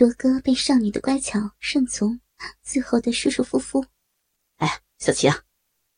[0.00, 2.22] 多哥被少女的乖巧顺从
[2.64, 3.84] 伺候的舒舒服服。
[4.56, 5.42] 哎，小琪啊，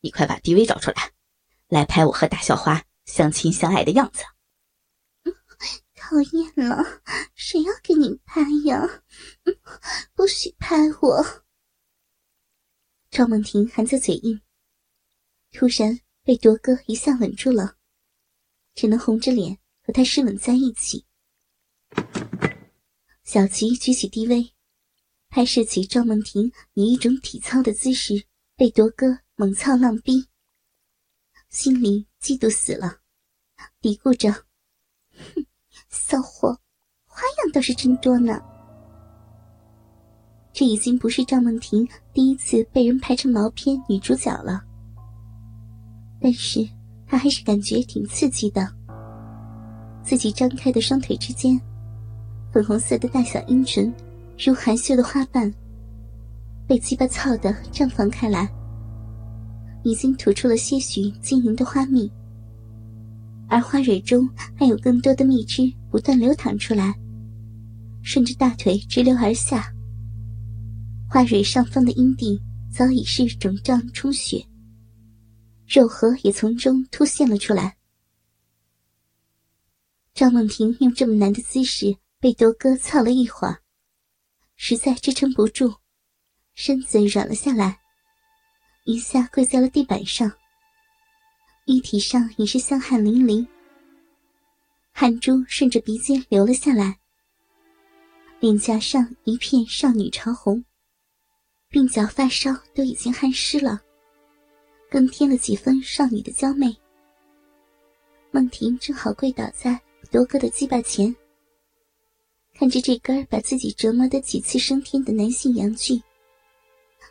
[0.01, 1.13] 你快把 DV 找出来，
[1.69, 4.25] 来拍我和大校花相亲相爱的样子。
[5.95, 7.01] 讨厌了，
[7.33, 9.03] 谁要给你拍呀？
[10.13, 11.45] 不许拍我！
[13.09, 14.41] 赵梦婷含着嘴硬，
[15.53, 17.77] 突然被铎哥一下吻住了，
[18.75, 21.05] 只能红着脸和他湿吻在一起。
[23.23, 24.51] 小琪举起 DV，
[25.29, 28.25] 拍摄起赵梦婷以一种体操的姿势
[28.57, 30.27] 被铎哥猛操浪逼，
[31.49, 32.97] 心里嫉妒死了，
[33.79, 34.29] 嘀咕着
[35.33, 35.45] ：“哼，
[35.87, 36.59] 骚货，
[37.05, 38.41] 花样倒是真多呢。”
[40.51, 44.61] 这已经不是赵梦婷第一次被人拍成毛片女主角了，
[46.19, 46.59] 但是
[47.07, 48.67] 她还是感觉挺刺激的。
[50.03, 51.59] 自己张开的双腿之间，
[52.53, 53.91] 粉红色的大小阴唇
[54.37, 55.51] 如含羞的花瓣，
[56.67, 58.47] 被鸡巴操的绽放开来，
[59.83, 62.11] 已经吐出了些许晶莹的花蜜，
[63.47, 66.93] 而花蕊中还有更多的蜜汁不断流淌出来，
[68.03, 69.73] 顺着大腿直流而下。
[71.09, 72.39] 花蕊上方的阴蒂
[72.71, 74.45] 早已是肿胀充血，
[75.67, 77.75] 肉核也从中凸现了出来。
[80.13, 83.59] 赵梦婷用这么难的姿势被铎哥操了一会儿，
[84.55, 85.75] 实在支撑不住，
[86.53, 87.77] 身子软了下来，
[88.85, 90.31] 一下跪在了地板上。
[91.65, 93.45] 衣体上已是香汗淋漓，
[94.93, 96.97] 汗珠顺着鼻尖流了下来，
[98.39, 100.63] 脸颊上一片少女潮红。
[101.71, 103.81] 鬓角发梢都已经汗湿了，
[104.89, 106.73] 更添了几分少女的娇媚。
[108.31, 109.77] 梦婷正好跪倒在
[110.09, 111.13] 铎哥的鸡巴前，
[112.53, 115.99] 看着这根把自己折磨的几次升天的男性阳具，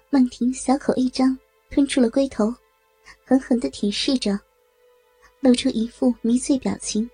[0.09, 1.37] 梦婷小口一张，
[1.69, 2.55] 吞出了龟头，
[3.25, 4.39] 狠狠的舔舐着，
[5.41, 7.11] 露出一副迷醉表情，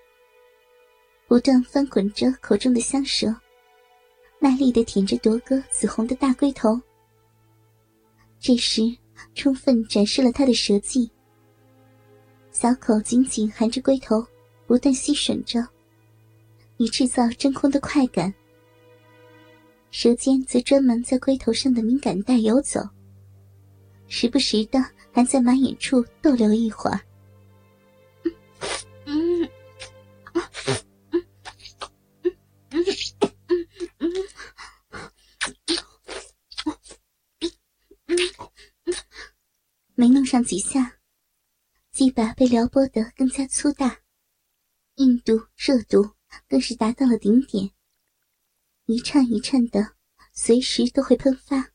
[1.26, 3.34] 不断翻滚着口中的香舌，
[4.38, 6.78] 卖力的舔着铎哥紫红的大龟头。
[8.38, 8.82] 这时，
[9.34, 11.10] 充分展示了他的舌技。
[12.52, 14.24] 小口紧紧含着龟头，
[14.66, 15.66] 不断吸吮着，
[16.78, 18.32] 以制造真空的快感。
[19.90, 22.80] 舌尖则专门在龟头上的敏感带游走，
[24.06, 24.78] 时不时的
[25.12, 27.00] 还在马眼处逗留一会儿。
[39.94, 40.98] 没弄上几下，
[41.90, 43.98] 鸡巴被撩拨得更加粗大，
[44.94, 46.08] 硬度、热度
[46.48, 47.70] 更是达到了顶点，
[48.86, 49.94] 一颤一颤的，
[50.32, 51.72] 随时都会喷发。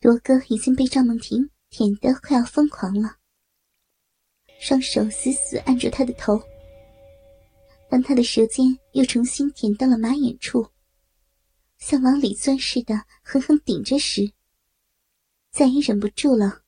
[0.00, 3.16] 罗哥已经被赵梦婷舔得快要疯狂了，
[4.60, 6.40] 双手死死按住他的头。
[7.90, 10.70] 当他的舌尖又重新舔到了马眼处，
[11.78, 14.32] 像往里钻似的狠狠顶着时，
[15.50, 16.62] 再也忍不住了。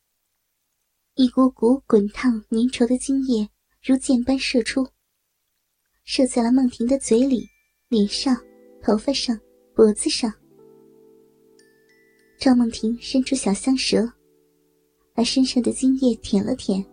[1.15, 3.49] 一股股滚烫粘稠的精液
[3.83, 4.92] 如箭般射出，
[6.05, 7.49] 射在了梦婷的嘴里、
[7.89, 8.37] 脸上、
[8.83, 9.39] 头发上、
[9.75, 10.33] 脖子上。
[12.39, 14.11] 赵梦婷伸出小香舌，
[15.15, 16.85] 把身上的精液舔了舔，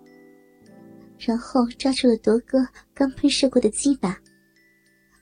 [1.18, 2.59] 然后抓住了铎哥
[2.94, 4.16] 刚喷射过的鸡巴，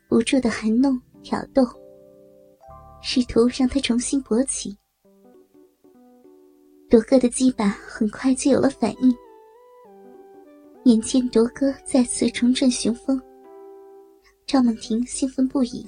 [0.10, 1.64] 不住的含弄挑逗，
[3.02, 4.78] 试图让他重新勃起。
[6.90, 9.16] 铎哥的鸡巴很快就有了反应，
[10.84, 13.22] 眼见铎哥再次重振雄风，
[14.48, 15.86] 赵梦婷兴奋不已，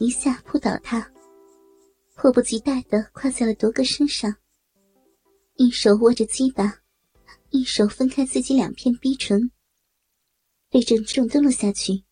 [0.00, 1.08] 一下扑倒他，
[2.16, 4.34] 迫不及待地跨在了铎哥身上，
[5.54, 6.82] 一手握着鸡巴，
[7.50, 9.52] 一手分开自己两片逼唇，
[10.68, 12.02] 被正重蹲了下去，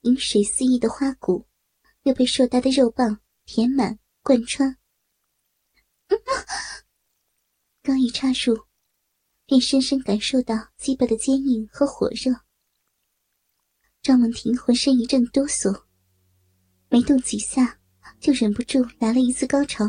[0.00, 1.46] 饮水肆意的花骨
[2.04, 4.78] 又被硕大的肉棒填满贯穿。
[7.82, 8.58] 刚一插入，
[9.44, 12.32] 便深深感受到鸡巴的坚硬和火热。
[14.02, 15.84] 赵梦婷浑身一阵哆嗦，
[16.88, 17.78] 没动几下，
[18.18, 19.88] 就忍不住来了一次高潮。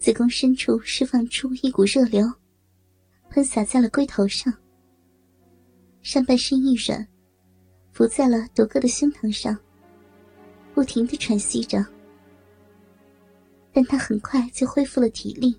[0.00, 2.28] 子宫深处释放出一股热流，
[3.30, 4.52] 喷洒在了龟头上。
[6.02, 7.06] 上半身一软，
[7.92, 9.56] 伏在了铎哥的胸膛上，
[10.74, 11.86] 不停的喘息着。
[13.72, 15.56] 但他很快就恢复了体力，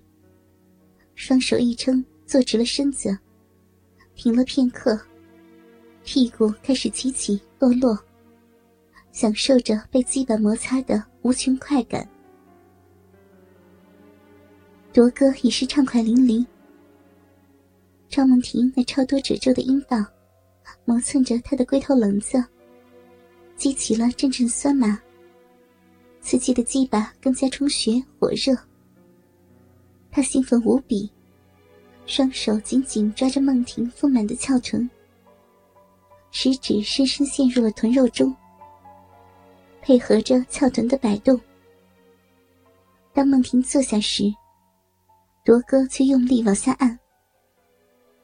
[1.14, 3.18] 双手一撑，坐直了身子，
[4.14, 5.00] 停了片刻，
[6.04, 7.98] 屁股开始起起落落，
[9.10, 12.06] 享受着被鸡巴摩擦的无穷快感。
[14.92, 16.46] 铎哥已是畅快淋漓。
[18.06, 20.04] 赵梦婷那超多褶皱的阴道，
[20.84, 22.44] 磨蹭着他的龟头棱子，
[23.56, 25.00] 激起了阵阵酸麻。
[26.20, 28.56] 刺激的鸡巴更加充血火热，
[30.10, 31.10] 他兴奋无比，
[32.06, 34.88] 双手紧紧抓着梦婷丰满的翘臀，
[36.36, 38.34] 食指深深陷入了臀肉中，
[39.80, 41.40] 配合着翘臀的摆动。
[43.12, 44.24] 当梦婷坐下时，
[45.44, 46.98] 铎哥却用力往下按，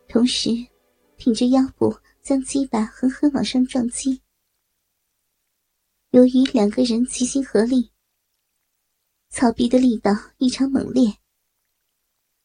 [0.08, 0.50] 同时
[1.16, 4.20] 挺着腰部将鸡巴狠狠往上撞击。
[6.10, 7.92] 由于两个人齐心合力，
[9.28, 11.14] 草壁的力道异常猛烈，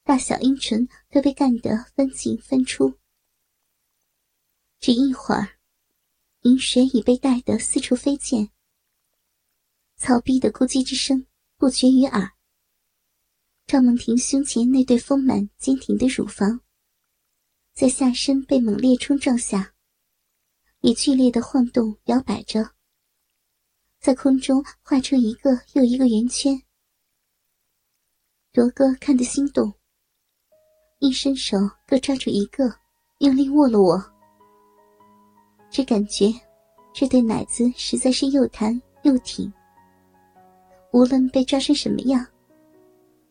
[0.03, 2.93] 大小阴唇都被干得翻进翻出。
[4.79, 5.54] 只一会儿，
[6.45, 8.51] 饮水已被带得四处飞溅，
[9.95, 11.25] 草壁的咕叽之声
[11.57, 12.33] 不绝于耳。
[13.65, 16.61] 赵梦婷胸前那对丰满坚挺的乳房，
[17.73, 19.73] 在下身被猛烈冲撞下，
[20.81, 22.75] 也剧烈的晃动摇摆着。
[23.99, 26.61] 在空中画出一个又一个圆圈。
[28.53, 29.73] 罗哥看得心动，
[30.99, 31.57] 一伸手
[31.87, 32.65] 各抓住一个，
[33.17, 34.14] 用力握了握。
[35.75, 36.33] 只感觉
[36.93, 39.51] 这对奶子实在是又弹又挺，
[40.93, 42.25] 无论被抓成什么样，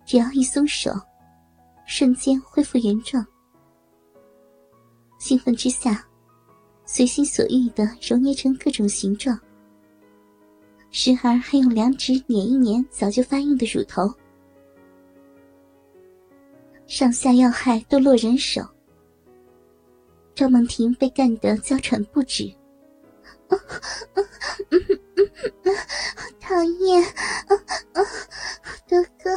[0.05, 0.91] 只要一松手，
[1.87, 3.27] 瞬间恢复原状。
[5.19, 6.07] 兴奋之下，
[6.85, 9.41] 随心所欲的揉捏成各种形状。
[10.91, 14.03] 时而还用两指捻一捻早就发硬的乳头，
[16.87, 18.61] 上下要害都落人手。
[20.35, 22.53] 赵梦婷被干得娇喘不止，
[26.41, 27.05] 讨厌，
[28.89, 29.37] 哥哥，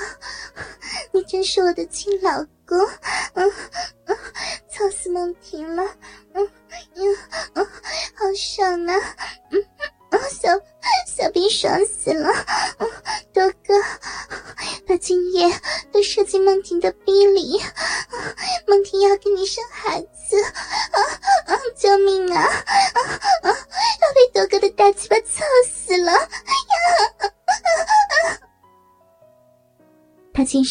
[1.12, 2.80] 你真是我的亲老公，
[4.70, 5.84] 操死梦婷了，
[6.34, 6.50] 嗯
[7.54, 7.66] 嗯，
[8.16, 8.96] 好爽啊，
[9.52, 9.64] 嗯。
[10.30, 10.50] 小
[11.06, 12.30] 小兵爽死了，
[13.34, 13.74] 多哥，
[14.88, 15.52] 把精液
[15.92, 17.60] 都射进梦婷的逼里，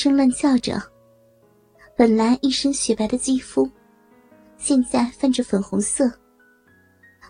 [0.06, 0.80] 声乱叫着，
[1.96, 3.68] 本来一身雪白的肌肤，
[4.56, 6.08] 现在泛着粉红色，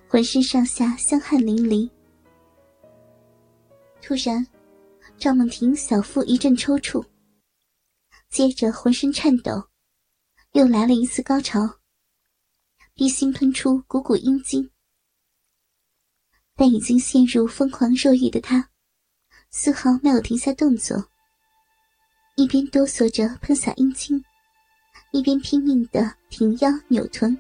[0.06, 1.90] 浑身上下香汗淋漓。
[4.02, 4.46] 突然，
[5.16, 7.02] 赵梦婷小腹一阵抽搐，
[8.28, 9.52] 接着浑身颤抖，
[10.52, 11.78] 又来了一次高潮，
[12.92, 14.70] 逼心喷出股股阴茎。
[16.54, 18.68] 但已经陷入疯狂肉欲的他，
[19.48, 21.08] 丝毫没有停下动作，
[22.38, 24.22] 一边哆嗦着喷洒阴茎，
[25.10, 27.34] 一边拼命的挺腰扭臀。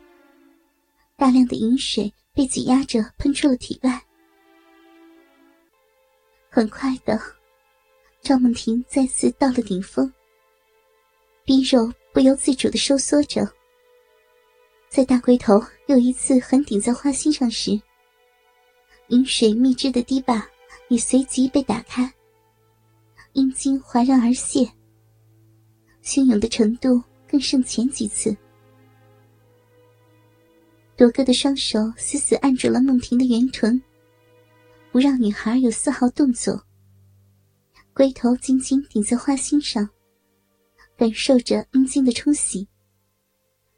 [1.16, 4.02] 大量的饮水被挤压着喷出了体外。
[6.48, 7.20] 很快的，
[8.22, 10.10] 赵梦婷再次到了顶峰，
[11.44, 13.46] 逼肉不由自主的收缩着。
[14.88, 17.78] 在大龟头又一次狠顶在花心上时，
[19.08, 20.48] 饮水蜜汁的堤坝
[20.88, 22.10] 也随即被打开，
[23.34, 24.66] 阴茎滑然而泄，
[26.06, 28.34] 汹涌的程度更胜前几次。
[30.96, 33.82] 铎哥的双手死死按住了梦婷的圆臀。
[34.92, 36.58] 不让女孩有丝毫动作，
[37.92, 39.86] 龟头紧紧顶在花心上，
[40.96, 42.66] 感受着阴茎的冲洗，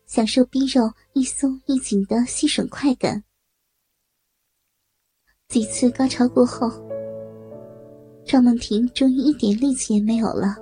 [0.06, 3.24] 享受逼肉一松一紧的吸吮快感。
[5.48, 6.70] 几次高潮过后，
[8.24, 10.54] 赵梦婷终于一点力气也没有了，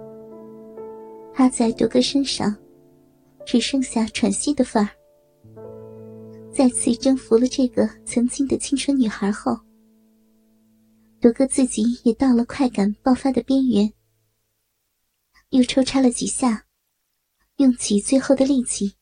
[1.37, 2.57] 趴在独哥身上，
[3.45, 4.89] 只剩下喘息的份儿。
[6.51, 9.55] 再次征服了这个曾经的青春女孩后。
[11.21, 13.93] 独哥自己也到了快感爆发的边缘，
[15.51, 16.65] 又抽插了几下，
[17.57, 18.97] 用起最后的力气，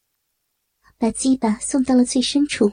[0.98, 2.72] 把鸡巴送到了最深处。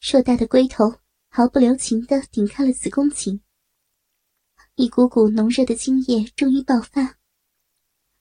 [0.00, 0.96] 硕大的龟头
[1.28, 3.40] 毫不留情地顶开了子宫颈，
[4.74, 7.16] 一股股浓热的精液终于爆发，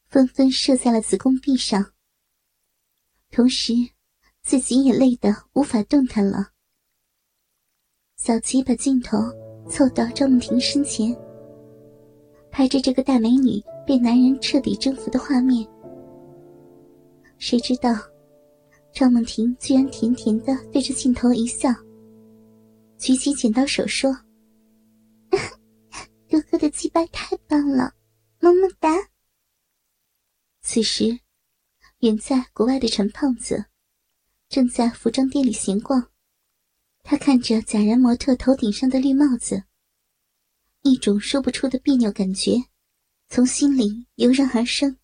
[0.10, 1.94] 纷纷射在了子宫壁上。
[3.30, 3.74] 同时，
[4.42, 6.50] 自己也累得无法动弹了。
[8.18, 9.18] 小琪把镜头
[9.70, 11.16] 凑到赵梦婷身前，
[12.50, 15.66] 拍着这个大美女被男人彻底征服的画面。
[17.38, 17.94] 谁知道，
[18.92, 21.70] 赵梦婷居然甜甜的对着镜头一笑，
[22.98, 24.12] 举起剪刀手说
[26.28, 27.94] ：“哥哥的鸡巴太棒了，”
[30.80, 31.20] 此时，
[31.98, 33.66] 远在国外的陈胖子
[34.48, 36.10] 正在服装店里闲逛。
[37.04, 39.66] 他看着假人模特头顶上的绿帽子，
[40.84, 42.54] 一种说不出的别扭感觉
[43.28, 44.99] 从心里油然而生。